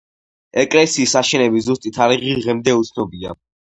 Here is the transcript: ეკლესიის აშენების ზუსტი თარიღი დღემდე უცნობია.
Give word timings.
ეკლესიის 0.61 1.13
აშენების 1.21 1.67
ზუსტი 1.67 1.93
თარიღი 1.99 2.33
დღემდე 2.41 2.77
უცნობია. 2.83 3.37